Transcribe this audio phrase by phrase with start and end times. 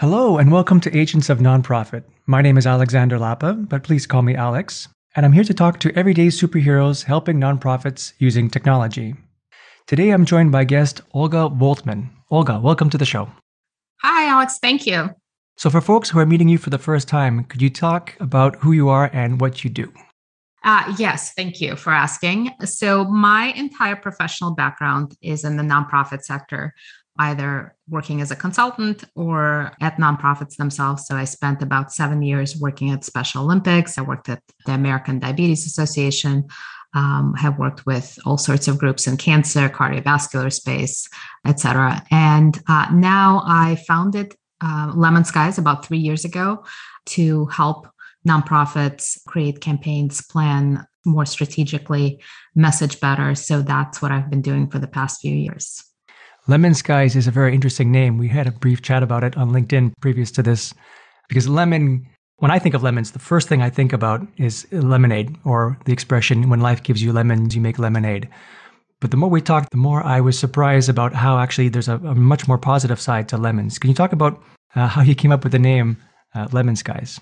[0.00, 2.04] Hello, and welcome to Agents of Nonprofit.
[2.24, 5.78] My name is Alexander Lapa, but please call me Alex, and I'm here to talk
[5.80, 9.14] to everyday superheroes helping nonprofits using technology.
[9.86, 12.08] Today I'm joined by guest Olga Woltman.
[12.30, 13.30] Olga, welcome to the show.
[14.00, 14.58] Hi, Alex.
[14.58, 15.10] Thank you.
[15.58, 18.56] So, for folks who are meeting you for the first time, could you talk about
[18.56, 19.92] who you are and what you do?
[20.64, 22.52] Uh, yes, thank you for asking.
[22.64, 26.74] So, my entire professional background is in the nonprofit sector
[27.18, 31.06] either working as a consultant or at nonprofits themselves.
[31.06, 33.98] So I spent about seven years working at Special Olympics.
[33.98, 36.46] I worked at the American Diabetes Association.
[36.92, 41.08] Um, have worked with all sorts of groups in cancer, cardiovascular space,
[41.46, 42.04] etc.
[42.10, 46.64] And uh, now I founded uh, Lemon Skies about three years ago
[47.06, 47.86] to help
[48.26, 52.20] nonprofits create campaigns, plan more strategically,
[52.54, 53.34] message better.
[53.34, 55.84] So that's what I've been doing for the past few years.
[56.50, 58.18] Lemon Skies is a very interesting name.
[58.18, 60.74] We had a brief chat about it on LinkedIn previous to this
[61.28, 62.04] because lemon,
[62.38, 65.92] when I think of lemons, the first thing I think about is lemonade or the
[65.92, 68.28] expression, when life gives you lemons, you make lemonade.
[68.98, 71.98] But the more we talked, the more I was surprised about how actually there's a,
[71.98, 73.78] a much more positive side to lemons.
[73.78, 74.42] Can you talk about
[74.74, 75.98] uh, how you came up with the name
[76.34, 77.20] uh, Lemon Skies?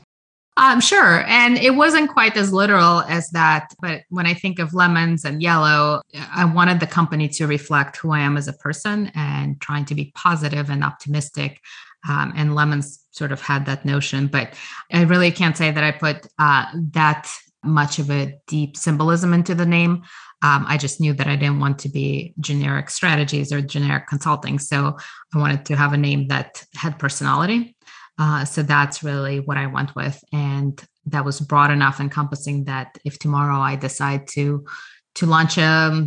[0.59, 1.25] Um, sure.
[1.29, 3.69] And it wasn't quite as literal as that.
[3.81, 6.03] But when I think of lemons and yellow,
[6.35, 9.95] I wanted the company to reflect who I am as a person and trying to
[9.95, 11.61] be positive and optimistic.
[12.09, 14.27] Um, and lemons sort of had that notion.
[14.27, 14.55] But
[14.93, 17.31] I really can't say that I put uh, that
[17.63, 20.03] much of a deep symbolism into the name.
[20.43, 24.59] Um, I just knew that I didn't want to be generic strategies or generic consulting.
[24.59, 24.97] So
[25.35, 27.77] I wanted to have a name that had personality.
[28.19, 32.99] Uh, so that's really what I went with, and that was broad enough, encompassing that
[33.05, 34.67] if tomorrow I decide to
[35.15, 36.07] to launch a,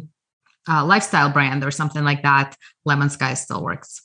[0.68, 4.02] a lifestyle brand or something like that, Lemon Sky still works.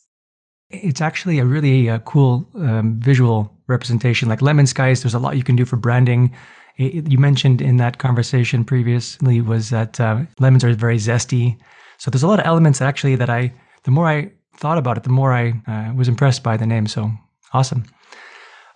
[0.71, 4.29] It's actually a really uh, cool um, visual representation.
[4.29, 6.35] Like Lemon Skies, there's a lot you can do for branding.
[6.77, 11.57] It, you mentioned in that conversation previously was that uh, lemons are very zesty.
[11.99, 13.53] So there's a lot of elements actually that I,
[13.85, 16.87] the more I thought about it, the more I uh, was impressed by the name.
[16.87, 17.11] So
[17.53, 17.85] awesome.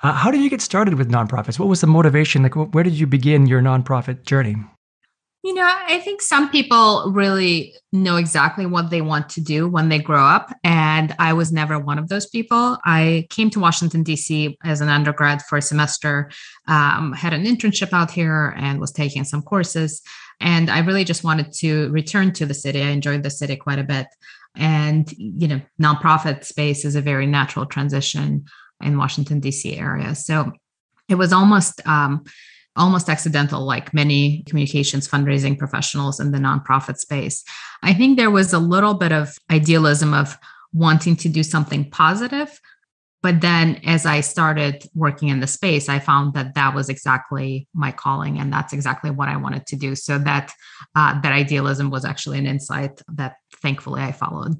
[0.02, 1.58] Uh, how did you get started with nonprofits?
[1.58, 2.42] What was the motivation?
[2.42, 4.56] Like, where did you begin your nonprofit journey?
[5.42, 9.88] You know, I think some people really know exactly what they want to do when
[9.88, 10.52] they grow up.
[10.64, 12.76] And I was never one of those people.
[12.84, 14.58] I came to Washington, D.C.
[14.64, 16.30] as an undergrad for a semester,
[16.68, 20.02] um, had an internship out here, and was taking some courses.
[20.40, 22.82] And I really just wanted to return to the city.
[22.82, 24.08] I enjoyed the city quite a bit.
[24.56, 28.44] And, you know, nonprofit space is a very natural transition
[28.80, 29.76] in Washington D.C.
[29.76, 30.14] area.
[30.14, 30.52] So
[31.08, 32.24] it was almost um,
[32.76, 37.44] almost accidental, like many communications fundraising professionals in the nonprofit space.
[37.82, 40.38] I think there was a little bit of idealism of
[40.72, 42.60] wanting to do something positive.
[43.22, 47.68] But then as I started working in the space, I found that that was exactly
[47.74, 49.94] my calling and that's exactly what I wanted to do.
[49.94, 50.52] So that
[50.96, 54.54] uh, that idealism was actually an insight that thankfully I followed.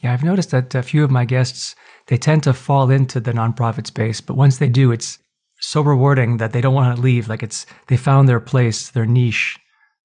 [0.00, 1.74] Yeah, I've noticed that a few of my guests
[2.06, 5.18] they tend to fall into the nonprofit space, but once they do, it's
[5.60, 7.28] so rewarding that they don't want to leave.
[7.28, 9.58] Like it's they found their place, their niche.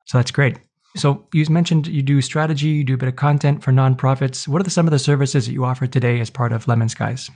[0.05, 0.59] So that's great.
[0.97, 4.47] So you mentioned you do strategy, you do a bit of content for nonprofits.
[4.47, 6.89] What are the, some of the services that you offer today as part of Lemon
[6.89, 7.29] Skies?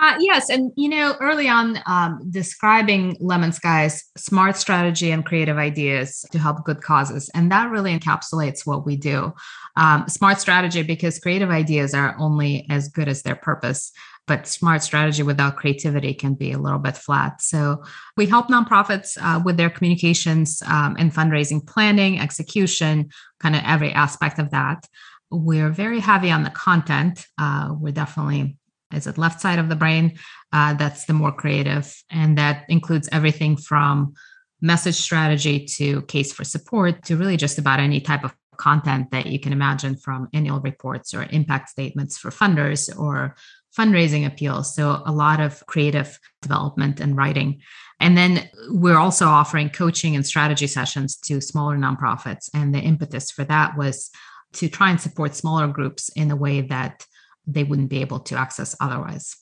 [0.00, 5.58] Uh, yes, and you know, early on, um, describing Lemon Sky's smart strategy and creative
[5.58, 9.34] ideas to help good causes, and that really encapsulates what we do.
[9.76, 13.92] Um, smart strategy because creative ideas are only as good as their purpose,
[14.26, 17.42] but smart strategy without creativity can be a little bit flat.
[17.42, 17.82] So
[18.16, 23.10] we help nonprofits uh, with their communications um, and fundraising planning, execution,
[23.40, 24.86] kind of every aspect of that.
[25.30, 27.26] We're very heavy on the content.
[27.36, 28.56] Uh, we're definitely
[28.92, 30.18] is it left side of the brain
[30.52, 34.14] uh, that's the more creative and that includes everything from
[34.60, 39.26] message strategy to case for support to really just about any type of content that
[39.26, 43.34] you can imagine from annual reports or impact statements for funders or
[43.76, 44.74] fundraising appeals.
[44.74, 47.62] So a lot of creative development and writing.
[48.00, 52.50] And then we're also offering coaching and strategy sessions to smaller nonprofits.
[52.54, 54.10] And the impetus for that was
[54.54, 57.06] to try and support smaller groups in a way that
[57.46, 59.36] they wouldn't be able to access otherwise.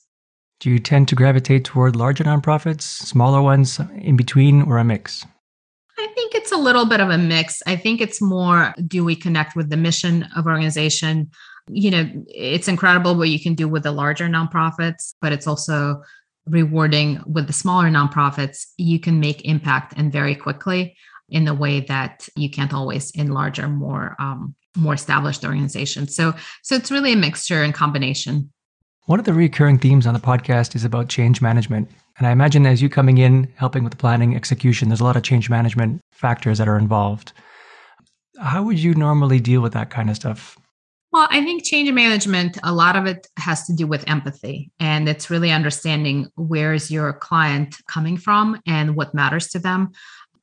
[0.59, 5.25] Do you tend to gravitate toward larger nonprofits, smaller ones, in between, or a mix?
[5.97, 7.61] I think it's a little bit of a mix.
[7.65, 11.31] I think it's more do we connect with the mission of organization?
[11.69, 16.03] You know, it's incredible what you can do with the larger nonprofits, but it's also
[16.45, 18.67] rewarding with the smaller nonprofits.
[18.77, 20.95] You can make impact and very quickly
[21.29, 26.15] in a way that you can't always in larger, more um, more established organizations.
[26.15, 26.33] So
[26.63, 28.51] so it's really a mixture and combination.
[29.05, 31.89] One of the recurring themes on the podcast is about change management.
[32.17, 35.15] And I imagine as you coming in, helping with the planning, execution, there's a lot
[35.15, 37.33] of change management factors that are involved.
[38.39, 40.57] How would you normally deal with that kind of stuff?
[41.11, 44.71] Well, I think change management, a lot of it has to do with empathy.
[44.79, 49.91] And it's really understanding where's your client coming from and what matters to them.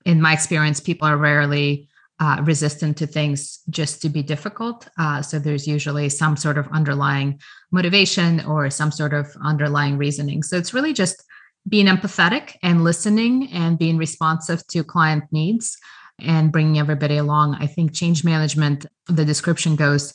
[0.05, 1.89] In my experience, people are rarely
[2.21, 4.89] uh, resistant to things just to be difficult.
[4.99, 10.43] Uh, so there's usually some sort of underlying motivation or some sort of underlying reasoning.
[10.43, 11.23] So it's really just
[11.69, 15.77] being empathetic and listening and being responsive to client needs
[16.19, 17.55] and bringing everybody along.
[17.61, 20.13] I think change management, the description goes,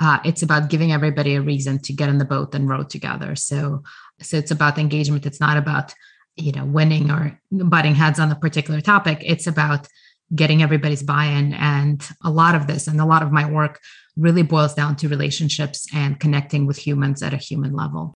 [0.00, 3.36] uh, it's about giving everybody a reason to get in the boat and row together.
[3.36, 3.84] So,
[4.20, 5.26] so it's about engagement.
[5.26, 5.94] It's not about
[6.36, 9.22] you know winning or butting heads on a particular topic.
[9.22, 9.86] It's about
[10.34, 11.54] getting everybody's buy-in.
[11.54, 13.80] And a lot of this and a lot of my work
[14.16, 18.14] really boils down to relationships and connecting with humans at a human level.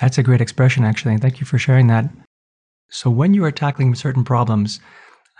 [0.00, 1.18] That's a great expression, actually.
[1.18, 2.08] Thank you for sharing that.
[2.90, 4.80] So, when you are tackling certain problems,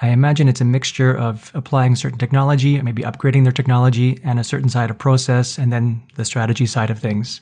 [0.00, 4.44] I imagine it's a mixture of applying certain technology, maybe upgrading their technology, and a
[4.44, 7.40] certain side of process, and then the strategy side of things.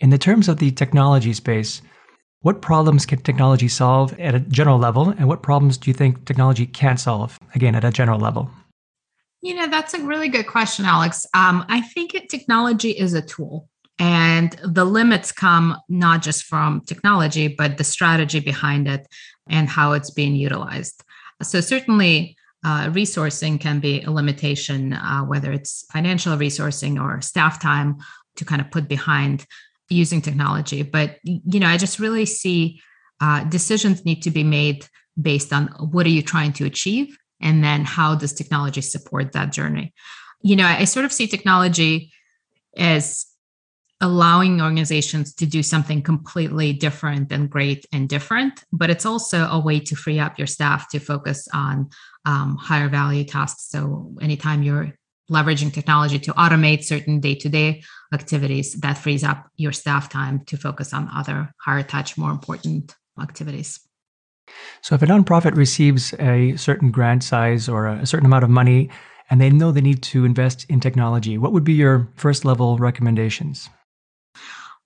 [0.00, 1.82] In the terms of the technology space,
[2.42, 6.24] what problems can technology solve at a general level, and what problems do you think
[6.26, 8.50] technology can't solve, again, at a general level?
[9.42, 11.26] You know, that's a really good question, Alex.
[11.34, 13.68] Um, I think technology is a tool,
[13.98, 19.06] and the limits come not just from technology, but the strategy behind it
[19.48, 21.02] and how it's being utilized.
[21.42, 27.60] So, certainly, uh, resourcing can be a limitation, uh, whether it's financial resourcing or staff
[27.60, 27.96] time
[28.36, 29.46] to kind of put behind
[29.88, 30.82] using technology.
[30.82, 32.80] But, you know, I just really see
[33.20, 34.86] uh, decisions need to be made
[35.20, 39.52] based on what are you trying to achieve and then how does technology support that
[39.52, 39.92] journey
[40.42, 42.12] you know i sort of see technology
[42.76, 43.30] as
[44.00, 49.60] allowing organizations to do something completely different and great and different, but it's also a
[49.60, 51.90] way to free up your staff to focus on
[52.24, 53.68] um, higher value tasks.
[53.68, 54.94] So anytime you're
[55.30, 57.82] leveraging technology to automate certain day-to-day
[58.12, 62.94] activities, that frees up your staff time to focus on other higher touch, more important
[63.20, 63.80] activities.
[64.90, 68.90] So if a nonprofit receives a certain grant size or a certain amount of money
[69.30, 72.76] and they know they need to invest in technology, what would be your first level
[72.76, 73.70] recommendations?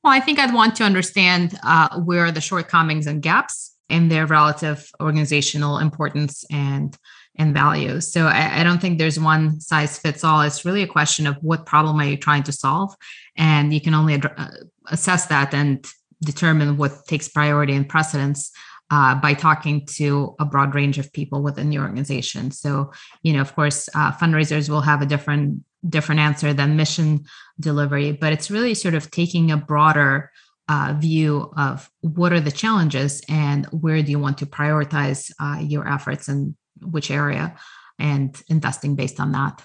[0.02, 4.26] Well, I think I'd want to understand uh, where the shortcomings and gaps in their
[4.26, 6.94] relative organizational importance and
[7.36, 8.02] and value.
[8.02, 10.42] So I, I, don't think there's one size fits all.
[10.42, 12.94] It's really a question of what problem are you trying to solve,
[13.36, 14.48] and you can only ad- uh,
[14.90, 15.84] assess that and
[16.22, 18.52] determine what takes priority and precedence
[18.94, 22.52] uh, by talking to a broad range of people within the organization.
[22.52, 22.92] So,
[23.24, 27.24] you know, of course, uh, fundraisers will have a different different answer than mission
[27.58, 30.30] delivery, but it's really sort of taking a broader
[30.68, 35.58] uh, view of what are the challenges and where do you want to prioritize uh,
[35.60, 37.54] your efforts and which area
[37.98, 39.60] and investing based on that.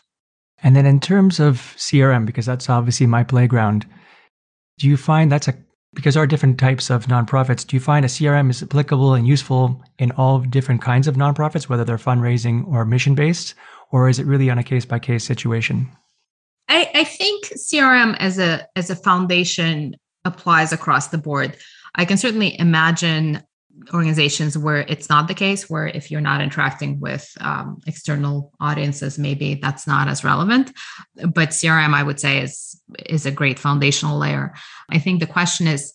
[0.63, 3.85] And then in terms of CRM, because that's obviously my playground,
[4.79, 5.55] do you find that's a
[5.93, 9.27] because there are different types of nonprofits, do you find a CRM is applicable and
[9.27, 13.55] useful in all different kinds of nonprofits, whether they're fundraising or mission based,
[13.91, 15.89] or is it really on a case by case situation?
[16.67, 19.95] I, I think CRM as a as a foundation
[20.25, 21.57] applies across the board.
[21.95, 23.41] I can certainly imagine
[23.93, 29.17] organizations where it's not the case, where if you're not interacting with um, external audiences,
[29.17, 30.71] maybe that's not as relevant.
[31.15, 34.53] But CRM, I would say, is is a great foundational layer.
[34.89, 35.93] I think the question is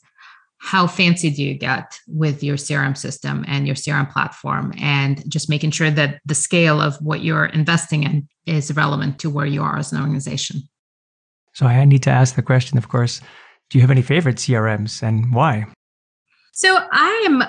[0.59, 5.51] how fancy do you get with your CRM system and your CRM platform, and just
[5.51, 9.63] making sure that the scale of what you're investing in is relevant to where you
[9.63, 10.63] are as an organization.
[11.53, 13.21] So I need to ask the question, of course,
[13.71, 15.67] do you have any favorite CRMs and why?
[16.53, 17.43] So I am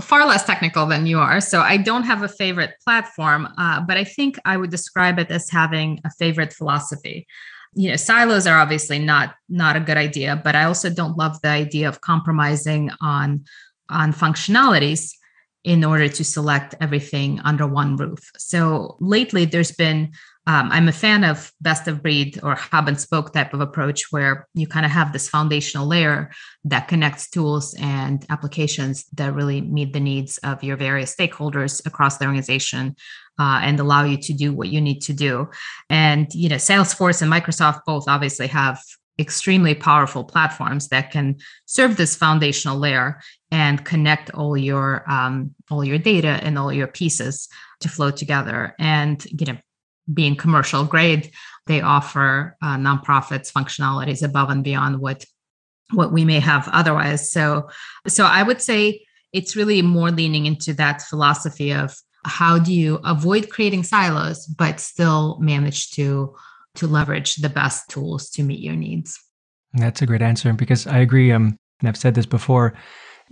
[0.00, 1.40] far less technical than you are.
[1.40, 5.30] So I don't have a favorite platform, uh, but I think I would describe it
[5.30, 7.26] as having a favorite philosophy.
[7.74, 11.40] You know, silos are obviously not not a good idea, but I also don't love
[11.42, 13.44] the idea of compromising on
[13.88, 15.12] on functionalities
[15.64, 18.30] in order to select everything under one roof.
[18.36, 20.12] So lately, there's been
[20.46, 24.10] um, I'm a fan of best of breed or hub and spoke type of approach
[24.10, 26.32] where you kind of have this foundational layer
[26.64, 32.18] that connects tools and applications that really meet the needs of your various stakeholders across
[32.18, 32.96] the organization
[33.38, 35.48] uh, and allow you to do what you need to do.
[35.88, 38.82] And, you know, Salesforce and Microsoft both obviously have
[39.18, 43.20] extremely powerful platforms that can serve this foundational layer
[43.52, 47.48] and connect all your um, all your data and all your pieces
[47.80, 49.58] to flow together and you know
[50.12, 51.30] being commercial grade,
[51.66, 55.24] they offer uh, nonprofits functionalities above and beyond what
[55.92, 57.30] what we may have otherwise.
[57.30, 57.68] So,
[58.08, 61.94] so I would say it's really more leaning into that philosophy of
[62.24, 66.34] how do you avoid creating silos but still manage to
[66.74, 69.20] to leverage the best tools to meet your needs.
[69.74, 71.30] That's a great answer because I agree.
[71.30, 72.74] Um, and I've said this before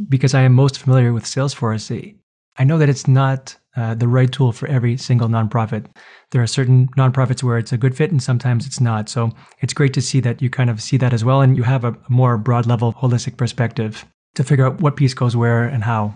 [0.09, 2.17] because I am most familiar with Salesforce.
[2.59, 5.87] I know that it's not uh, the right tool for every single nonprofit.
[6.31, 9.09] There are certain nonprofits where it's a good fit and sometimes it's not.
[9.09, 11.63] So it's great to see that you kind of see that as well and you
[11.63, 15.85] have a more broad level holistic perspective to figure out what piece goes where and
[15.85, 16.15] how.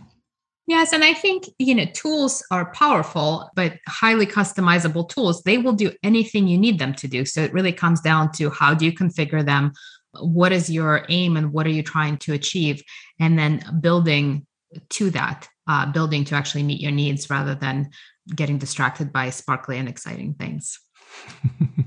[0.66, 5.74] Yes, and I think, you know, tools are powerful, but highly customizable tools, they will
[5.74, 7.26] do anything you need them to do.
[7.26, 9.72] So it really comes down to how do you configure them?
[10.20, 12.82] What is your aim and what are you trying to achieve?
[13.20, 14.46] And then building
[14.90, 17.90] to that, uh, building to actually meet your needs rather than
[18.34, 20.78] getting distracted by sparkly and exciting things.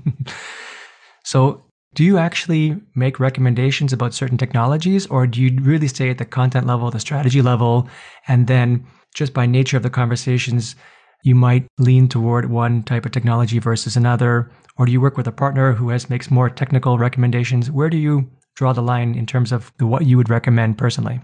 [1.24, 6.18] so do you actually make recommendations about certain technologies, or do you really stay at
[6.18, 7.88] the content level, the strategy level,
[8.28, 10.76] and then just by nature of the conversations,
[11.24, 14.50] you might lean toward one type of technology versus another?
[14.76, 17.70] Or do you work with a partner who has makes more technical recommendations?
[17.70, 21.20] Where do you draw the line in terms of what you would recommend personally?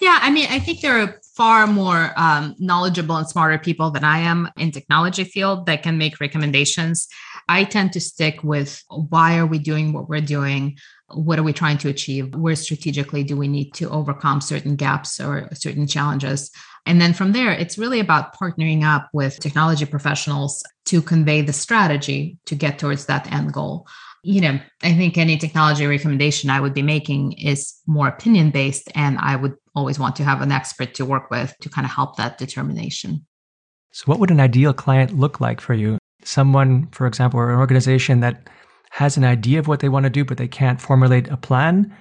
[0.00, 4.02] Yeah, I mean, I think there are far more um, knowledgeable and smarter people than
[4.02, 7.06] I am in technology field that can make recommendations.
[7.48, 10.78] I tend to stick with why are we doing what we're doing?
[11.14, 12.34] What are we trying to achieve?
[12.34, 16.50] Where strategically do we need to overcome certain gaps or certain challenges?
[16.86, 21.52] And then from there, it's really about partnering up with technology professionals to convey the
[21.52, 23.86] strategy to get towards that end goal.
[24.24, 28.90] You know, I think any technology recommendation I would be making is more opinion based,
[28.96, 31.90] and I would always want to have an expert to work with to kind of
[31.92, 33.24] help that determination.
[33.92, 35.98] So, what would an ideal client look like for you?
[36.24, 38.48] someone, for example, or an organization that
[38.90, 41.94] has an idea of what they want to do, but they can't formulate a plan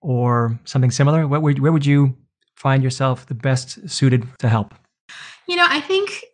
[0.00, 1.26] or something similar?
[1.26, 2.16] What would, where would you
[2.56, 4.74] find yourself the best suited to help?
[5.48, 6.24] You know, I think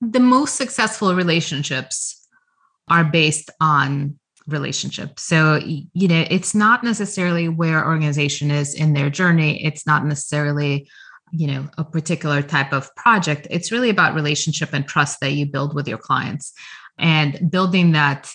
[0.00, 2.26] the most successful relationships
[2.88, 4.18] are based on
[4.48, 5.20] relationship.
[5.20, 9.64] So, you know, it's not necessarily where organization is in their journey.
[9.64, 10.88] It's not necessarily
[11.32, 15.46] you know a particular type of project it's really about relationship and trust that you
[15.46, 16.52] build with your clients
[16.98, 18.32] and building that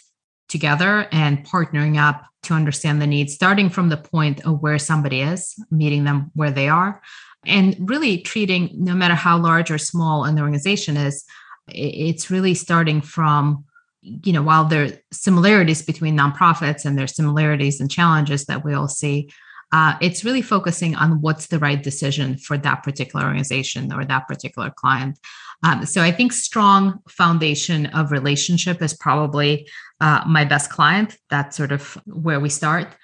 [0.48, 5.22] together and partnering up to understand the needs starting from the point of where somebody
[5.22, 7.02] is meeting them where they are
[7.46, 11.26] and really treating no matter how large or small an organization is
[11.70, 13.64] it's really starting from
[14.04, 18.74] you know while there are similarities between nonprofits and there's similarities and challenges that we
[18.74, 19.30] all see
[19.74, 24.28] uh, it's really focusing on what's the right decision for that particular organization or that
[24.28, 25.18] particular client.
[25.64, 29.68] Um, so I think strong foundation of relationship is probably
[30.00, 31.18] uh, my best client.
[31.32, 32.96] That's sort of where we start.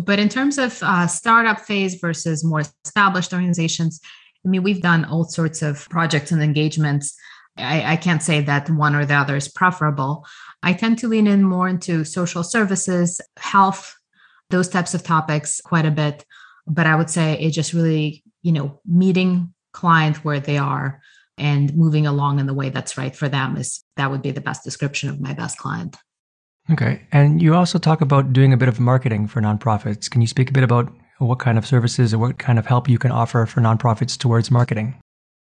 [0.00, 4.00] But in terms of uh, startup phase versus more established organizations,
[4.44, 7.16] I mean, we've done all sorts of projects and engagements.
[7.58, 10.26] I, I can't say that one or the other is preferable.
[10.62, 13.94] I tend to lean in more into social services, health,
[14.50, 16.24] those types of topics quite a bit.
[16.66, 21.00] But I would say it just really, you know, meeting client where they are
[21.36, 24.40] and moving along in the way that's right for them is that would be the
[24.40, 25.96] best description of my best client.
[26.70, 27.00] Okay.
[27.12, 30.10] And you also talk about doing a bit of marketing for nonprofits.
[30.10, 32.88] Can you speak a bit about what kind of services or what kind of help
[32.88, 34.94] you can offer for nonprofits towards marketing?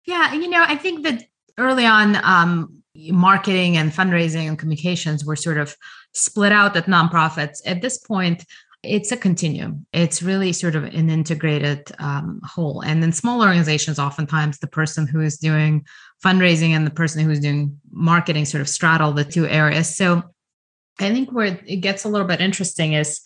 [0.07, 1.25] Yeah, you know, I think that
[1.59, 5.77] early on, um, marketing and fundraising and communications were sort of
[6.13, 7.61] split out at nonprofits.
[7.65, 8.45] At this point,
[8.83, 9.87] it's a continuum.
[9.93, 12.81] It's really sort of an integrated um, whole.
[12.81, 15.85] And in small organizations, oftentimes the person who is doing
[16.25, 19.95] fundraising and the person who's doing marketing sort of straddle the two areas.
[19.95, 20.23] So
[20.99, 23.21] I think where it gets a little bit interesting is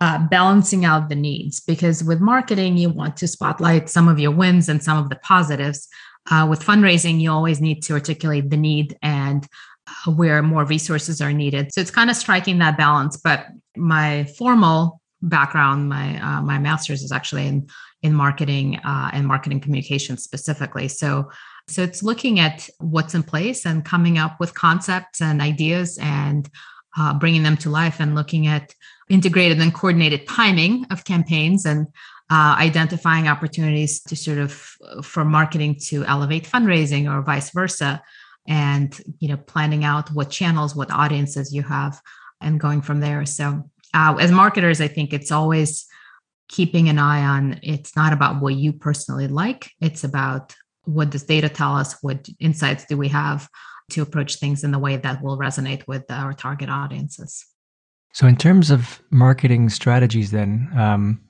[0.00, 4.30] uh, balancing out the needs because with marketing, you want to spotlight some of your
[4.30, 5.88] wins and some of the positives.
[6.30, 9.46] Uh, with fundraising, you always need to articulate the need and
[9.86, 11.72] uh, where more resources are needed.
[11.72, 13.16] So it's kind of striking that balance.
[13.16, 17.68] But my formal background, my uh, my master's is actually in
[18.02, 20.88] in marketing uh, and marketing communications specifically.
[20.88, 21.30] So
[21.68, 26.48] so it's looking at what's in place and coming up with concepts and ideas and
[26.96, 28.74] uh, bringing them to life and looking at
[29.08, 31.86] integrated and coordinated timing of campaigns and
[32.30, 34.52] uh, identifying opportunities to sort of
[35.02, 38.02] for marketing to elevate fundraising or vice versa
[38.48, 42.00] and you know planning out what channels what audiences you have
[42.40, 43.24] and going from there.
[43.26, 45.86] So uh, as marketers i think it's always
[46.48, 50.54] keeping an eye on it's not about what you personally like it's about
[50.84, 53.48] what does data tell us what insights do we have
[53.90, 57.46] to approach things in the way that will resonate with our target audiences.
[58.12, 61.20] So in terms of marketing strategies then um,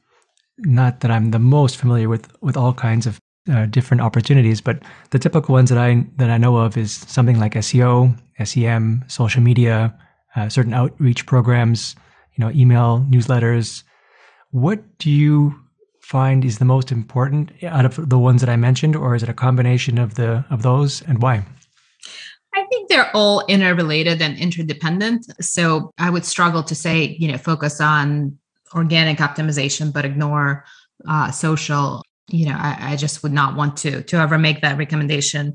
[0.58, 3.18] not that I'm the most familiar with with all kinds of
[3.50, 7.38] uh, different opportunities, but the typical ones that I that I know of is something
[7.38, 9.96] like SEO, SEM, social media,
[10.34, 11.94] uh, certain outreach programs,
[12.34, 13.82] you know, email newsletters.
[14.50, 15.54] What do you
[16.00, 19.28] find is the most important out of the ones that I mentioned, or is it
[19.28, 21.44] a combination of the of those, and why?
[22.54, 25.26] I think they're all interrelated and interdependent.
[25.40, 28.38] So I would struggle to say, you know, focus on
[28.74, 30.64] organic optimization, but ignore
[31.08, 32.02] uh, social.
[32.28, 35.54] You know, I, I, just would not want to to ever make that recommendation.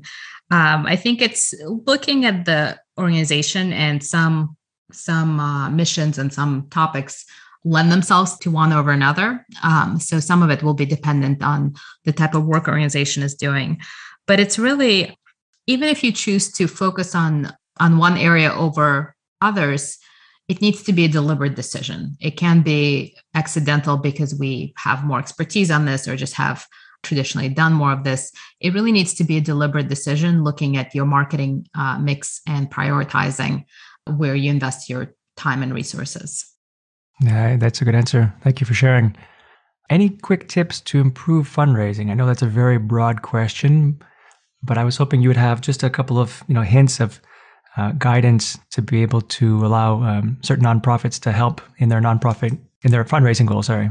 [0.50, 1.54] Um, I think it's
[1.86, 4.56] looking at the organization and some
[4.90, 7.24] some uh, missions and some topics
[7.64, 9.46] lend themselves to one over another.
[9.62, 13.34] Um, so some of it will be dependent on the type of work organization is
[13.34, 13.80] doing,
[14.26, 15.16] but it's really
[15.66, 19.98] even if you choose to focus on on one area over others
[20.52, 22.14] it needs to be a deliberate decision.
[22.20, 26.66] It can be accidental because we have more expertise on this or just have
[27.02, 28.30] traditionally done more of this.
[28.60, 32.70] It really needs to be a deliberate decision looking at your marketing uh, mix and
[32.70, 33.64] prioritizing
[34.18, 36.44] where you invest your time and resources.
[37.22, 38.34] Yeah that's a good answer.
[38.42, 39.16] Thank you for sharing.
[39.88, 42.10] Any quick tips to improve fundraising?
[42.10, 44.02] I know that's a very broad question
[44.62, 47.22] but I was hoping you would have just a couple of you know hints of
[47.76, 52.58] uh, guidance to be able to allow um, certain nonprofits to help in their nonprofit
[52.82, 53.66] in their fundraising goals.
[53.66, 53.90] Sorry.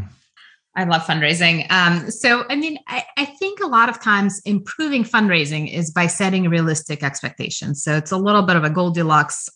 [0.76, 1.70] I love fundraising.
[1.70, 6.08] Um, so, I mean, I, I, think a lot of times improving fundraising is by
[6.08, 7.84] setting realistic expectations.
[7.84, 9.50] So it's a little bit of a Goldilocks,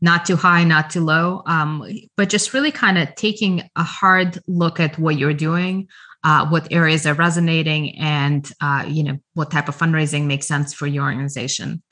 [0.00, 1.84] not too high, not too low, um,
[2.16, 5.88] but just really kind of taking a hard look at what you're doing,
[6.22, 10.72] uh, what areas are resonating and uh, you know what type of fundraising makes sense
[10.72, 11.82] for your organization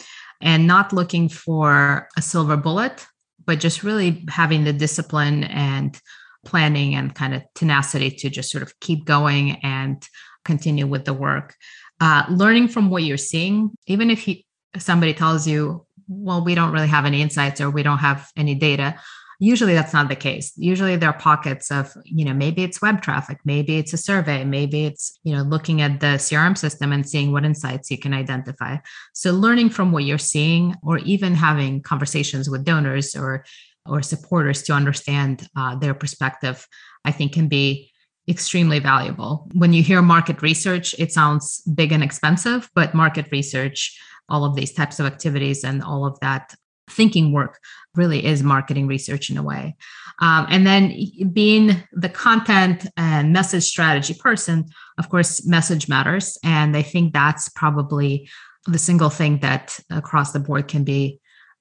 [0.41, 3.07] and not looking for a silver bullet
[3.49, 5.99] but just really having the discipline and
[6.45, 10.07] planning and kind of tenacity to just sort of keep going and
[10.45, 11.55] continue with the work.
[11.99, 14.29] Uh, learning from what you're seeing even if
[14.77, 18.55] somebody tells you well we don't really have any insights or we don't have any
[18.55, 18.95] data
[19.39, 20.53] usually that's not the case.
[20.57, 24.45] Usually there are pockets of you know maybe it's web traffic maybe it's a survey
[24.45, 28.13] maybe it's you know looking at the crm system and seeing what insights you can
[28.13, 28.77] identify.
[29.15, 33.45] So learning from what you're seeing or even having conversations with donors or
[33.87, 36.67] or supporters to understand uh, their perspective
[37.05, 37.91] i think can be
[38.29, 39.49] extremely valuable.
[39.55, 43.99] When you hear market research it sounds big and expensive but market research
[44.29, 46.55] all of these types of activities and all of that
[46.89, 47.59] thinking work
[47.95, 49.77] really is marketing research in a way.
[50.21, 50.95] Um, and then
[51.33, 54.67] being the content and message strategy person,
[54.99, 56.39] of course, message matters.
[56.43, 58.29] And I think that's probably
[58.67, 61.21] the single thing that across the board can be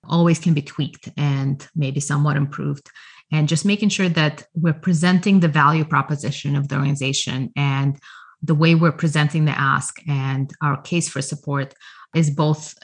[0.10, 2.90] always can be tweaked and maybe somewhat improved.
[3.32, 8.00] And just making sure that we're presenting the value proposition of the organization and
[8.42, 11.74] the way we're presenting the ask and our case for support
[12.16, 12.76] is both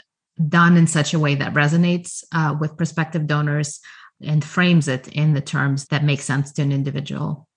[0.49, 3.79] done in such a way that resonates uh, with prospective donors
[4.21, 7.47] and frames it in the terms that make sense to an individual.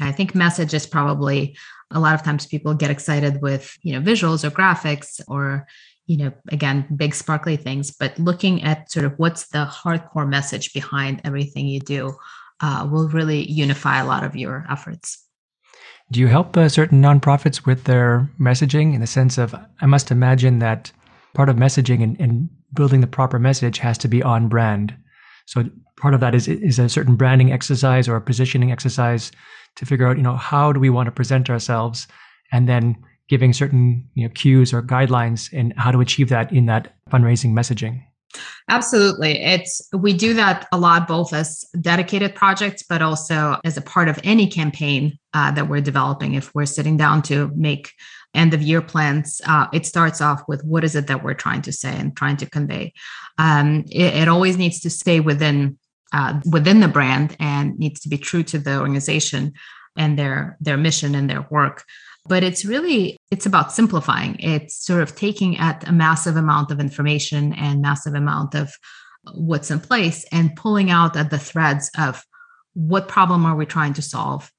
[0.00, 1.56] I think message is probably
[1.90, 5.66] a lot of times people get excited with you know visuals or graphics or
[6.06, 10.72] you know again big sparkly things, but looking at sort of what's the hardcore message
[10.72, 12.16] behind everything you do
[12.60, 15.26] uh, will really unify a lot of your efforts.
[16.10, 20.10] Do you help uh, certain nonprofits with their messaging in the sense of I must
[20.10, 20.92] imagine that
[21.34, 24.94] part of messaging and, and building the proper message has to be on brand.
[25.46, 25.64] So
[25.96, 29.32] part of that is is a certain branding exercise or a positioning exercise
[29.76, 32.06] to figure out, you know, how do we want to present ourselves,
[32.52, 32.96] and then
[33.28, 37.52] giving certain you know cues or guidelines and how to achieve that in that fundraising
[37.52, 38.02] messaging.
[38.68, 39.42] Absolutely.
[39.42, 44.08] It's we do that a lot both as dedicated projects but also as a part
[44.08, 47.92] of any campaign uh, that we're developing if we're sitting down to make
[48.34, 51.62] end of year plans, uh, it starts off with what is it that we're trying
[51.62, 52.92] to say and trying to convey.
[53.38, 55.78] Um, it, it, always needs to stay within
[56.12, 59.52] uh, within the brand and needs to be true to the organization
[59.96, 61.84] and their their mission and their work.
[62.26, 64.36] But it's really it's about simplifying.
[64.38, 68.72] It's sort of taking at a massive amount of information and massive amount of
[69.34, 72.24] what's in place and pulling out at the threads of
[72.74, 74.50] what problem are we trying to solve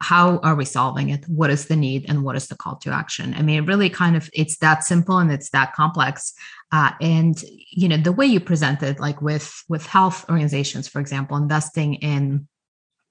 [0.00, 1.26] how are we solving it?
[1.26, 3.34] What is the need and what is the call to action?
[3.34, 6.34] I mean it really kind of it's that simple and it's that complex.
[6.72, 11.00] Uh, and you know the way you present it like with with health organizations for
[11.00, 12.46] example investing in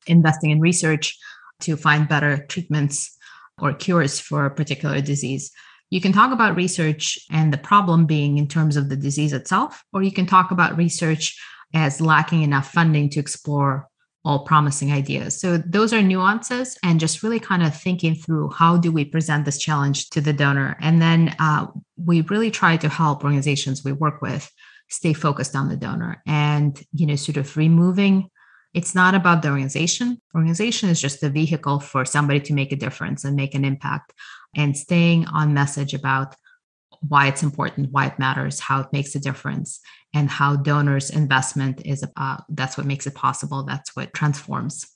[0.07, 1.17] investing in research
[1.61, 3.17] to find better treatments
[3.59, 5.51] or cures for a particular disease.
[5.89, 9.83] You can talk about research and the problem being in terms of the disease itself
[9.93, 11.39] or you can talk about research
[11.73, 13.87] as lacking enough funding to explore
[14.25, 15.39] all promising ideas.
[15.39, 19.45] So those are nuances and just really kind of thinking through how do we present
[19.45, 20.75] this challenge to the donor.
[20.81, 24.51] And then uh, we really try to help organizations we work with
[24.89, 28.29] stay focused on the donor and, you know, sort of removing
[28.75, 30.21] it's not about the organization.
[30.35, 34.11] Organization is just a vehicle for somebody to make a difference and make an impact
[34.53, 36.35] and staying on message about
[37.07, 39.79] why it's important, why it matters, how it makes a difference,
[40.15, 43.63] and how donors' investment is uh, that's what makes it possible.
[43.63, 44.87] That's what transforms.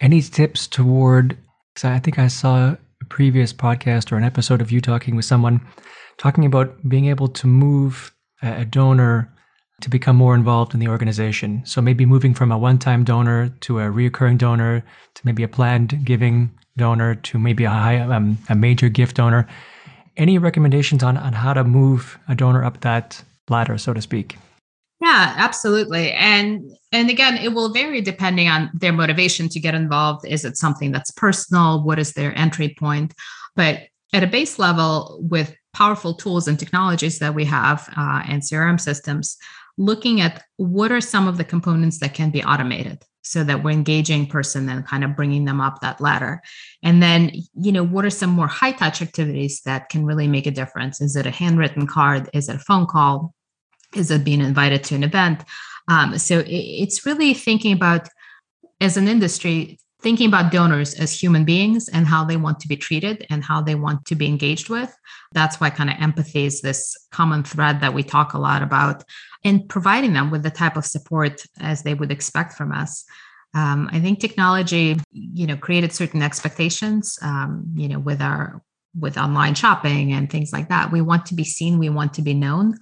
[0.00, 1.36] Any tips toward?
[1.84, 2.70] I think I saw
[3.02, 5.60] a previous podcast or an episode of you talking with someone
[6.16, 9.30] talking about being able to move a donor
[9.82, 11.62] to become more involved in the organization.
[11.66, 14.82] So maybe moving from a one-time donor to a reoccurring donor
[15.14, 19.46] to maybe a planned giving donor to maybe a high um, a major gift donor.
[20.16, 24.38] Any recommendations on on how to move a donor up that ladder, so to speak?
[25.00, 26.12] Yeah, absolutely.
[26.12, 30.26] And and again, it will vary depending on their motivation to get involved.
[30.26, 31.84] Is it something that's personal?
[31.84, 33.12] What is their entry point?
[33.54, 33.82] But
[34.14, 38.80] at a base level, with powerful tools and technologies that we have uh, and CRM
[38.80, 39.36] systems,
[39.76, 43.70] looking at what are some of the components that can be automated so that we're
[43.72, 46.40] engaging person and kind of bringing them up that ladder
[46.82, 47.30] and then
[47.60, 51.00] you know what are some more high touch activities that can really make a difference
[51.00, 53.34] is it a handwritten card is it a phone call
[53.96, 55.42] is it being invited to an event
[55.88, 58.08] um, so it's really thinking about
[58.80, 62.76] as an industry thinking about donors as human beings and how they want to be
[62.76, 64.94] treated and how they want to be engaged with
[65.32, 69.02] that's why kind of empathy is this common thread that we talk a lot about
[69.46, 73.04] and providing them with the type of support as they would expect from us.
[73.54, 78.60] Um, I think technology, you know, created certain expectations, um, you know, with our
[78.98, 80.90] with online shopping and things like that.
[80.90, 82.78] We want to be seen, we want to be known.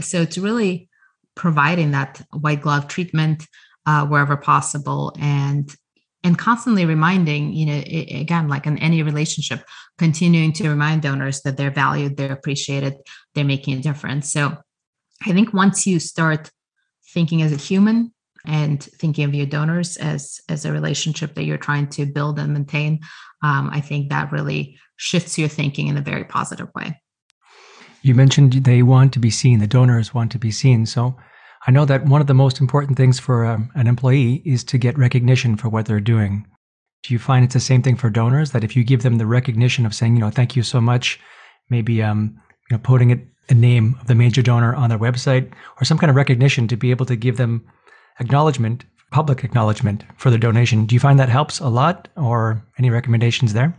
[0.00, 0.88] So it's really
[1.34, 3.46] providing that white glove treatment
[3.86, 5.74] uh, wherever possible, and
[6.22, 7.82] and constantly reminding, you know,
[8.20, 9.62] again, like in any relationship,
[9.98, 12.94] continuing to remind donors that they're valued, they're appreciated,
[13.34, 14.32] they're making a difference.
[14.32, 14.56] So
[15.26, 16.50] I think once you start
[17.12, 18.12] thinking as a human
[18.46, 22.52] and thinking of your donors as as a relationship that you're trying to build and
[22.52, 23.00] maintain,
[23.42, 27.00] um, I think that really shifts your thinking in a very positive way.
[28.04, 29.60] You mentioned they want to be seen.
[29.60, 30.84] The donors want to be seen.
[30.84, 31.16] So
[31.66, 34.76] I know that one of the most important things for um, an employee is to
[34.76, 36.46] get recognition for what they're doing.
[37.02, 39.24] Do you find it's the same thing for donors that if you give them the
[39.26, 41.18] recognition of saying, you know, thank you so much,
[41.70, 42.38] maybe um,
[42.68, 45.96] you know, putting it a name of the major donor on their website or some
[45.96, 47.66] kind of recognition to be able to give them
[48.20, 50.84] acknowledgement, public acknowledgement for their donation.
[50.84, 53.74] Do you find that helps a lot or any recommendations there?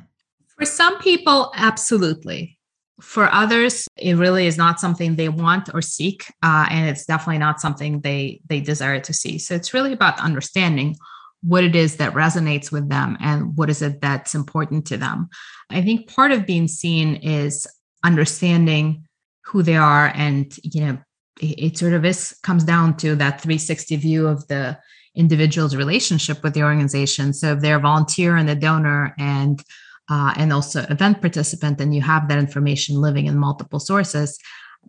[0.58, 2.55] For some people, absolutely.
[3.02, 7.40] For others, it really is not something they want or seek, uh, and it's definitely
[7.40, 9.38] not something they they desire to see.
[9.38, 10.96] So it's really about understanding
[11.42, 15.30] what it is that resonates with them and what is it that's important to them.
[15.70, 17.68] I think part of being seen is
[18.04, 19.06] understanding
[19.46, 20.98] who they are and you know
[21.42, 24.78] it, it sort of is comes down to that 360 view of the
[25.16, 29.64] individual's relationship with the organization so if they're a volunteer and a donor and
[30.10, 34.38] uh, and also event participant and you have that information living in multiple sources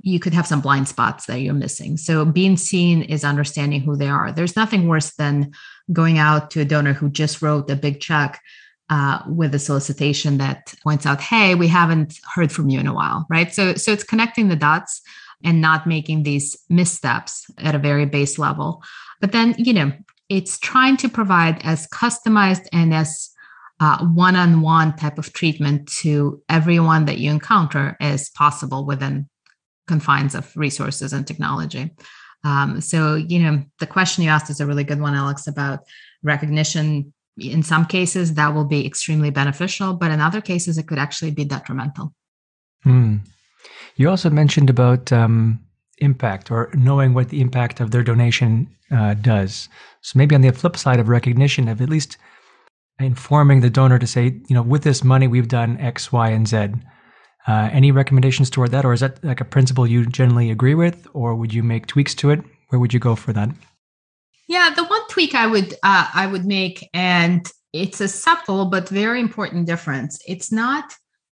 [0.02, 3.96] you could have some blind spots that you're missing so being seen is understanding who
[3.96, 5.50] they are there's nothing worse than
[5.92, 8.40] going out to a donor who just wrote a big check
[8.88, 12.94] uh, with a solicitation that points out, "Hey, we haven't heard from you in a
[12.94, 13.52] while," right?
[13.52, 15.02] So, so it's connecting the dots
[15.44, 18.82] and not making these missteps at a very base level.
[19.20, 19.92] But then, you know,
[20.28, 23.30] it's trying to provide as customized and as
[23.80, 29.28] uh, one-on-one type of treatment to everyone that you encounter is possible within
[29.86, 31.90] confines of resources and technology.
[32.44, 35.80] Um, so, you know, the question you asked is a really good one, Alex, about
[36.22, 40.98] recognition in some cases that will be extremely beneficial but in other cases it could
[40.98, 42.14] actually be detrimental
[42.82, 43.16] hmm.
[43.96, 45.60] you also mentioned about um,
[45.98, 49.68] impact or knowing what the impact of their donation uh, does
[50.00, 52.16] so maybe on the flip side of recognition of at least
[52.98, 56.48] informing the donor to say you know with this money we've done x y and
[56.48, 56.68] z
[57.46, 61.06] uh, any recommendations toward that or is that like a principle you generally agree with
[61.12, 63.50] or would you make tweaks to it where would you go for that
[64.48, 68.88] yeah, the one tweak I would uh, I would make, and it's a subtle but
[68.88, 70.20] very important difference.
[70.26, 70.94] It's not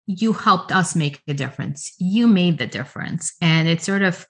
[0.06, 4.26] you helped us make a difference; you made the difference, and it's sort of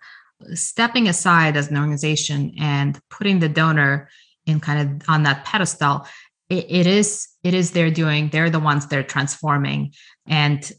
[0.55, 4.09] stepping aside as an organization and putting the donor
[4.47, 6.07] in kind of on that pedestal.
[6.49, 8.29] It, it is it is their doing.
[8.31, 9.93] They're the ones they're transforming,
[10.27, 10.71] and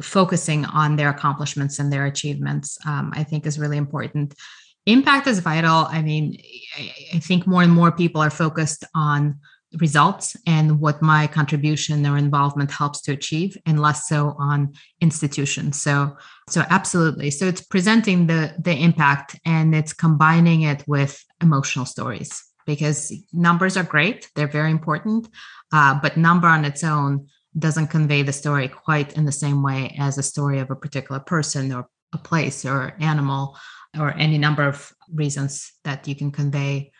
[0.00, 2.78] focusing on their accomplishments and their achievements.
[2.86, 4.34] Um, I think is really important
[4.86, 5.86] impact is vital.
[5.88, 6.38] I mean,
[7.12, 9.40] I think more and more people are focused on
[9.80, 15.82] results and what my contribution or involvement helps to achieve and less so on institutions
[15.82, 16.16] so
[16.48, 22.44] so absolutely so it's presenting the the impact and it's combining it with emotional stories
[22.66, 25.28] because numbers are great they're very important
[25.72, 27.26] uh, but number on its own
[27.58, 31.20] doesn't convey the story quite in the same way as a story of a particular
[31.20, 33.56] person or a place or animal
[33.98, 36.90] or any number of reasons that you can convey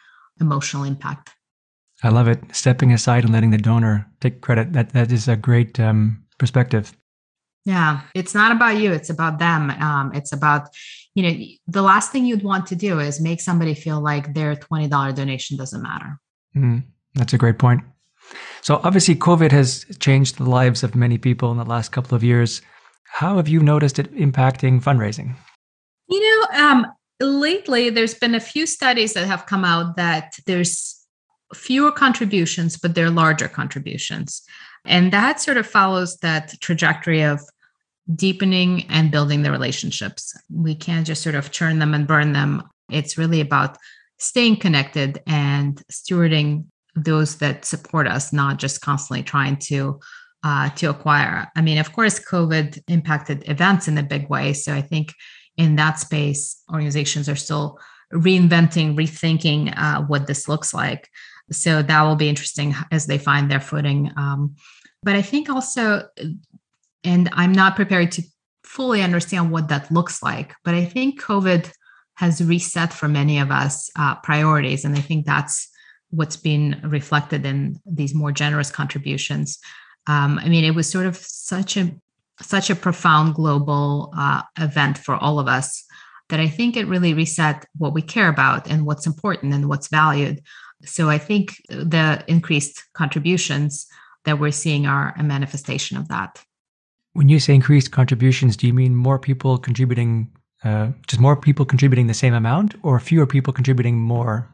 [0.40, 1.30] emotional impact.
[2.02, 2.40] I love it.
[2.52, 4.72] Stepping aside and letting the donor take credit.
[4.72, 6.92] That that is a great um, perspective.
[7.64, 8.92] Yeah, it's not about you.
[8.92, 9.70] It's about them.
[9.70, 10.68] Um, it's about,
[11.14, 14.56] you know, the last thing you'd want to do is make somebody feel like their
[14.56, 16.18] twenty dollar donation doesn't matter.
[16.56, 17.82] Mm, that's a great point.
[18.62, 22.24] So obviously, COVID has changed the lives of many people in the last couple of
[22.24, 22.62] years.
[23.04, 25.36] How have you noticed it impacting fundraising?
[26.08, 26.86] You know, um,
[27.20, 31.00] lately there's been a few studies that have come out that there's
[31.54, 34.42] fewer contributions, but they're larger contributions.
[34.84, 37.40] And that sort of follows that trajectory of
[38.14, 40.36] deepening and building the relationships.
[40.50, 42.62] We can't just sort of churn them and burn them.
[42.90, 43.78] It's really about
[44.18, 50.00] staying connected and stewarding those that support us, not just constantly trying to
[50.44, 51.48] uh, to acquire.
[51.56, 54.52] I mean, of course, COVID impacted events in a big way.
[54.52, 55.14] So I think
[55.56, 57.78] in that space, organizations are still
[58.12, 61.08] reinventing, rethinking uh, what this looks like.
[61.50, 64.10] So that will be interesting as they find their footing.
[64.16, 64.56] Um,
[65.02, 66.08] but I think also,
[67.04, 68.22] and I'm not prepared to
[68.64, 71.70] fully understand what that looks like, but I think COVID
[72.16, 74.84] has reset for many of us uh, priorities.
[74.84, 75.68] And I think that's
[76.10, 79.58] what's been reflected in these more generous contributions.
[80.06, 81.92] Um, I mean, it was sort of such a
[82.42, 85.84] such a profound global uh, event for all of us
[86.30, 89.88] that I think it really reset what we care about and what's important and what's
[89.88, 90.42] valued.
[90.84, 93.86] So I think the increased contributions
[94.24, 96.42] that we're seeing are a manifestation of that.
[97.14, 100.30] When you say increased contributions, do you mean more people contributing,
[100.64, 104.48] uh, just more people contributing the same amount, or fewer people contributing more?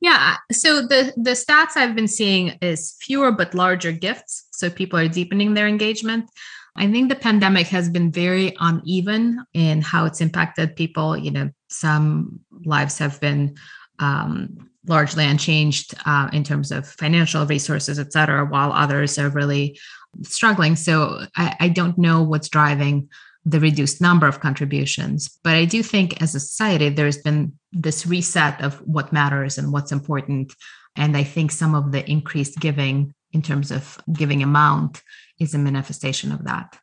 [0.00, 0.36] Yeah.
[0.52, 4.46] So the the stats I've been seeing is fewer but larger gifts.
[4.52, 6.30] So people are deepening their engagement.
[6.76, 11.16] I think the pandemic has been very uneven in how it's impacted people.
[11.16, 13.56] You know, some lives have been
[13.98, 19.76] um, largely unchanged uh, in terms of financial resources, et cetera, while others are really
[20.22, 20.76] struggling.
[20.76, 23.08] So I, I don't know what's driving
[23.44, 25.28] the reduced number of contributions.
[25.44, 29.72] But I do think as a society, there's been this reset of what matters and
[29.72, 30.52] what's important.
[30.96, 35.02] And I think some of the increased giving in terms of giving amount
[35.38, 36.78] is a manifestation of that.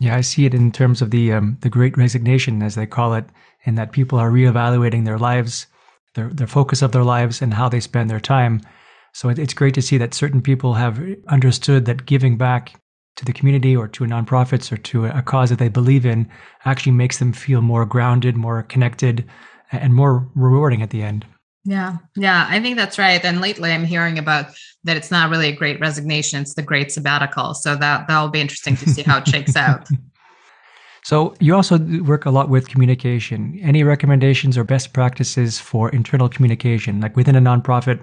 [0.00, 3.14] Yeah, I see it in terms of the um, the Great Resignation, as they call
[3.14, 3.24] it,
[3.64, 5.66] in that people are reevaluating their lives,
[6.14, 8.60] their their focus of their lives, and how they spend their time.
[9.18, 12.80] So it, it's great to see that certain people have understood that giving back
[13.16, 16.30] to the community or to a nonprofits or to a cause that they believe in
[16.66, 19.28] actually makes them feel more grounded, more connected,
[19.72, 21.26] and more rewarding at the end.
[21.64, 23.22] Yeah, yeah, I think that's right.
[23.24, 24.54] And lately, I'm hearing about
[24.84, 27.54] that it's not really a great resignation; it's the great sabbatical.
[27.54, 29.88] So that that will be interesting to see how it shakes out.
[31.02, 33.58] So you also work a lot with communication.
[33.64, 38.00] Any recommendations or best practices for internal communication, like within a nonprofit,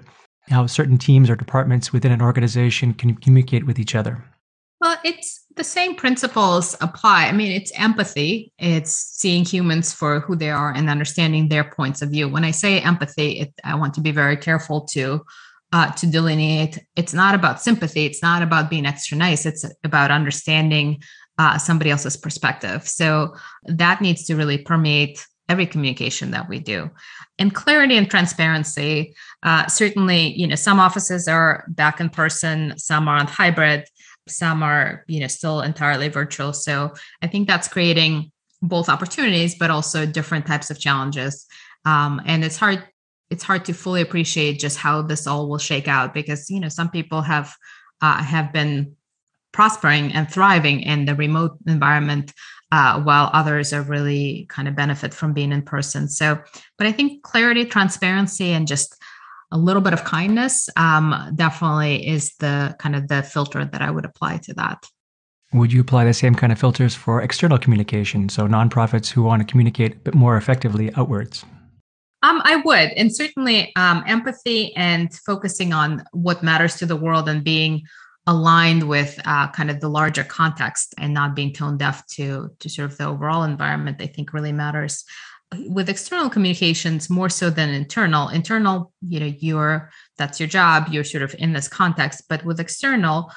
[0.48, 4.24] how certain teams or departments within an organization can communicate with each other?
[4.80, 7.26] Well, it's the same principles apply.
[7.26, 12.02] I mean, it's empathy, it's seeing humans for who they are and understanding their points
[12.02, 12.28] of view.
[12.28, 15.22] When I say empathy, it, I want to be very careful to
[15.72, 16.78] uh, to delineate.
[16.94, 18.06] It's not about sympathy.
[18.06, 19.46] It's not about being extra nice.
[19.46, 21.02] It's about understanding
[21.38, 22.86] uh, somebody else's perspective.
[22.86, 26.90] So that needs to really permeate every communication that we do.
[27.38, 29.14] And clarity and transparency.
[29.46, 33.86] Uh, certainly, you know, some offices are back in person, some are on hybrid
[34.28, 36.52] some are you know still entirely virtual.
[36.52, 38.30] So i think that's creating
[38.62, 41.46] both opportunities but also different types of challenges.
[41.84, 42.84] Um, and it's hard
[43.30, 46.68] it's hard to fully appreciate just how this all will shake out because you know
[46.68, 47.54] some people have
[48.02, 48.96] uh, have been
[49.52, 52.32] prospering and thriving in the remote environment
[52.72, 56.08] uh, while others are really kind of benefit from being in person.
[56.08, 56.38] So
[56.78, 58.96] but i think clarity transparency and just
[59.52, 63.90] a little bit of kindness um, definitely is the kind of the filter that I
[63.90, 64.84] would apply to that.
[65.52, 68.28] Would you apply the same kind of filters for external communication?
[68.28, 71.44] So nonprofits who want to communicate a bit more effectively outwards?
[72.22, 77.28] Um, I would, and certainly um, empathy and focusing on what matters to the world
[77.28, 77.82] and being
[78.26, 82.68] aligned with uh, kind of the larger context and not being tone deaf to to
[82.68, 85.04] sort of the overall environment i think really matters
[85.54, 88.28] with external communications more so than internal.
[88.28, 92.60] Internal you know you're that's your job you're sort of in this context but with
[92.60, 93.30] external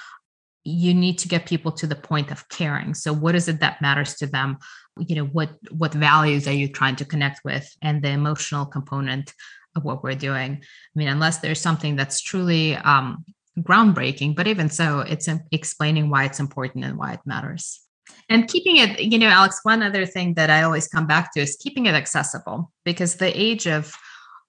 [0.64, 2.94] you need to get people to the point of caring.
[2.94, 4.58] So what is it that matters to them?
[4.98, 9.34] You know what what values are you trying to connect with and the emotional component
[9.76, 10.62] of what we're doing?
[10.62, 13.24] I mean unless there's something that's truly um,
[13.60, 17.82] groundbreaking but even so it's explaining why it's important and why it matters
[18.30, 21.40] and keeping it you know alex one other thing that i always come back to
[21.40, 23.96] is keeping it accessible because the age of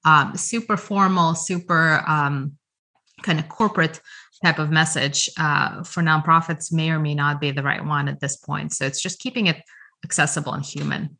[0.04, 2.56] um, super formal super um,
[3.22, 4.00] kind of corporate
[4.44, 8.20] type of message uh, for nonprofits may or may not be the right one at
[8.20, 8.72] this point.
[8.72, 9.62] So it's just keeping it
[10.04, 11.16] accessible and human.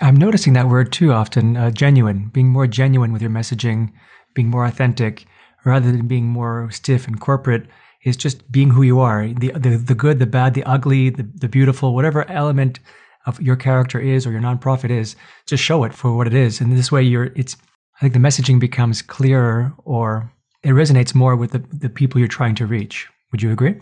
[0.00, 3.92] I'm noticing that word too often uh, genuine being more genuine with your messaging
[4.34, 5.26] being more authentic
[5.64, 7.66] rather than being more stiff and corporate
[8.04, 11.22] is just being who you are the, the, the good, the bad, the ugly, the,
[11.22, 12.80] the beautiful, whatever element
[13.26, 15.14] of your character is or your nonprofit is,
[15.46, 16.60] just show it for what it is.
[16.60, 17.56] And this way you're, it's,
[17.96, 22.28] I think the messaging becomes clearer or it resonates more with the, the people you're
[22.28, 23.08] trying to reach.
[23.30, 23.76] Would you agree?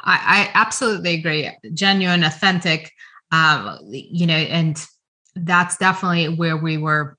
[0.00, 1.50] I, I absolutely agree.
[1.72, 2.92] Genuine, authentic,
[3.32, 4.84] um, you know, and
[5.34, 7.16] that's definitely where we were.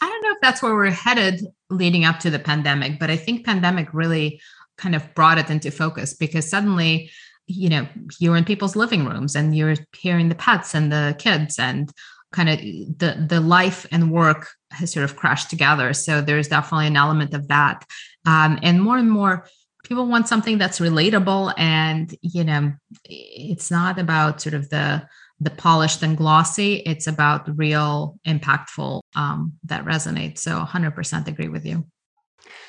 [0.00, 3.16] I don't know if that's where we're headed leading up to the pandemic, but I
[3.16, 4.40] think pandemic really
[4.78, 7.10] kind of brought it into focus because suddenly
[7.46, 7.86] you know
[8.18, 11.90] you're in people's living rooms and you're hearing the pets and the kids and
[12.32, 15.92] kind of the the life and work has sort of crashed together.
[15.92, 17.84] So there's definitely an element of that.
[18.26, 19.46] Um, and more and more
[19.84, 22.72] people want something that's relatable and you know
[23.04, 25.06] it's not about sort of the
[25.38, 26.76] the polished and glossy.
[26.76, 30.38] It's about real impactful um, that resonates.
[30.38, 31.84] So 100% agree with you.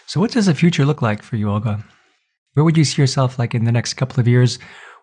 [0.06, 1.84] So what does the future look like for you olga
[2.58, 4.58] where would you see yourself like in the next couple of years?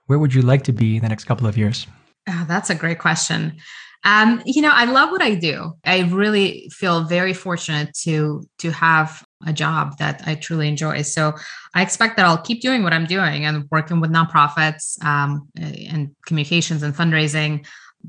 [0.06, 1.86] Where would you like to be in the next couple of years?
[2.28, 3.58] Oh, that's a great question.
[4.02, 5.74] Um, you know, I love what I do.
[5.84, 11.02] I really feel very fortunate to to have a job that I truly enjoy.
[11.02, 11.32] So
[11.76, 16.10] I expect that I'll keep doing what I'm doing and working with nonprofits um, and
[16.26, 17.64] communications and fundraising.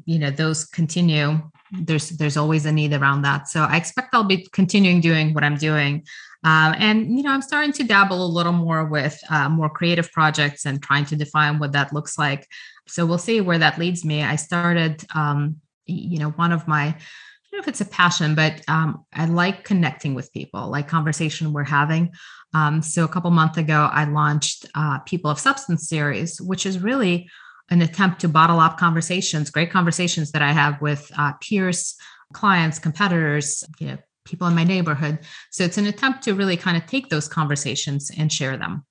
[0.05, 1.39] You know, those continue.
[1.71, 3.47] There's there's always a need around that.
[3.47, 6.03] So I expect I'll be continuing doing what I'm doing.
[6.45, 10.11] Um, and you know, I'm starting to dabble a little more with uh, more creative
[10.11, 12.47] projects and trying to define what that looks like.
[12.87, 14.23] So we'll see where that leads me.
[14.23, 18.35] I started, um, you know, one of my I don't know if it's a passion,
[18.35, 22.11] but um, I like connecting with people, like conversation we're having.
[22.53, 26.79] Um, so a couple months ago, I launched uh, People of Substance series, which is
[26.79, 27.27] really
[27.71, 31.95] an attempt to bottle up conversations, great conversations that I have with uh, peers,
[32.33, 35.19] clients, competitors, you know, people in my neighborhood.
[35.51, 38.83] So it's an attempt to really kind of take those conversations and share them.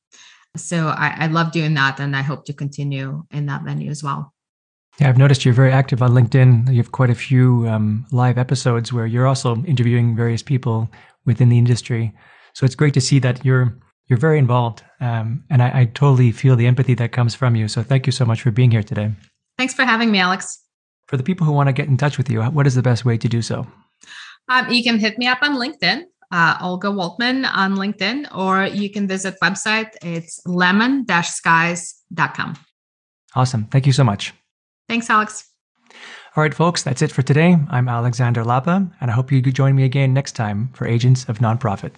[0.57, 4.03] So I, I love doing that, and I hope to continue in that venue as
[4.03, 4.33] well.
[5.01, 6.71] Yeah, I've noticed you're very active on LinkedIn.
[6.71, 10.89] You have quite a few um, live episodes where you're also interviewing various people
[11.27, 12.15] within the industry.
[12.53, 16.31] So it's great to see that you're you're very involved, um, and I, I totally
[16.31, 17.69] feel the empathy that comes from you.
[17.69, 19.11] So thank you so much for being here today.
[19.57, 20.61] Thanks for having me, Alex.
[21.09, 23.05] For the people who want to get in touch with you, what is the best
[23.05, 23.67] way to do so?
[24.49, 28.91] Um, you can hit me up on LinkedIn, uh, Olga Woltman on LinkedIn, or you
[28.91, 29.91] can visit website.
[30.03, 32.57] It's lemon-skies.com.
[33.35, 33.65] Awesome.
[33.67, 34.33] Thank you so much.
[34.89, 35.51] Thanks, Alex.
[36.37, 37.57] All right, folks, that's it for today.
[37.71, 41.25] I'm Alexander Lapa, and I hope you could join me again next time for Agents
[41.29, 41.93] of Nonprofit.